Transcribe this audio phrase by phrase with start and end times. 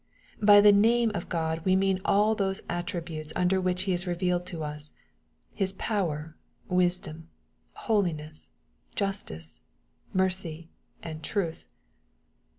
[0.51, 4.47] '"By the" name" of Gk>d we mean all those attributes under which He is revealed
[4.47, 4.93] to us,—
[5.59, 6.35] ^His power,
[6.67, 7.29] wisdom,
[7.73, 8.49] holiness,
[8.95, 9.59] justice,
[10.11, 10.69] mercy,
[11.03, 11.67] and truth.